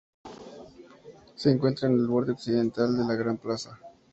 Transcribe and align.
Se 1.35 1.51
encuentra 1.51 1.87
en 1.87 1.93
el 1.93 2.07
borde 2.07 2.31
occidental 2.31 2.97
de 2.97 3.05
la 3.05 3.13
Gran 3.13 3.37
Plaza. 3.37 3.77